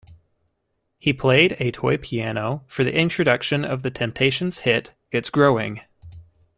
[0.97, 5.81] He played a toy piano for the introduction of the Temptations' hit, "It's Growing".